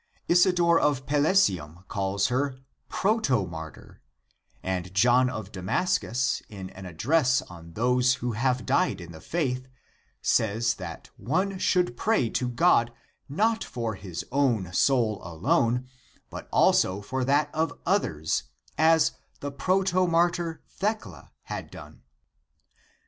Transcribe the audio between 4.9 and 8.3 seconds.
John of Damascus in an address on those